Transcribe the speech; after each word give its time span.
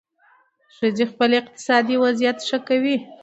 ښځې 0.75 1.05
خپل 1.11 1.29
اقتصادي 1.41 1.95
وضعیت 2.03 2.37
ښه 2.47 2.57
کوي. 2.67 2.97